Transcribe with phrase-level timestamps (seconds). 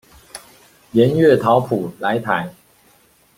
[0.95, 2.55] 鹽月桃甫來台